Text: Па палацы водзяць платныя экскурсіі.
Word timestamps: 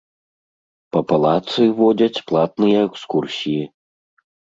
Па 0.95 0.99
палацы 1.11 1.63
водзяць 1.83 2.23
платныя 2.33 2.79
экскурсіі. 2.91 3.63